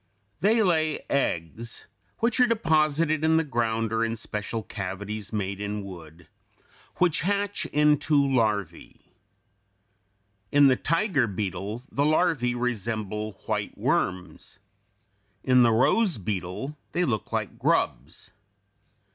[0.39, 1.85] They lay eggs
[2.17, 6.27] which are deposited in the ground, or in special cavities made in wood,
[6.95, 8.99] which hatch into larvæ (Fig.
[8.99, 9.09] 202).
[10.53, 14.57] In the tiger beetle the larvæ resemble white worms.
[15.43, 18.31] In the rose beetle they look like grubs.